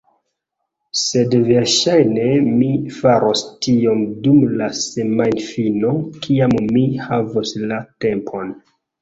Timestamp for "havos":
7.11-7.55